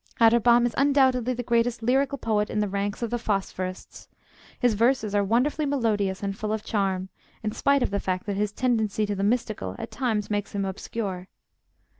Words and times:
Atterbom 0.19 0.65
is 0.65 0.73
undoubtedly 0.79 1.35
the 1.35 1.43
greatest 1.43 1.83
lyrical 1.83 2.17
poet 2.17 2.49
in 2.49 2.57
the 2.59 2.67
ranks 2.67 3.03
of 3.03 3.11
the 3.11 3.19
Phosphorists. 3.19 4.07
His 4.59 4.73
verses 4.73 5.13
are 5.13 5.23
wonderfully 5.23 5.67
melodious 5.67 6.23
and 6.23 6.35
full 6.35 6.51
of 6.51 6.63
charm, 6.63 7.09
in 7.43 7.51
spite 7.51 7.83
of 7.83 7.91
the 7.91 7.99
fact 7.99 8.25
that 8.25 8.33
his 8.35 8.51
tendency 8.51 9.05
to 9.05 9.13
the 9.13 9.23
mystical 9.23 9.75
at 9.77 9.91
times 9.91 10.31
makes 10.31 10.53
him 10.55 10.65
obscure. 10.65 11.27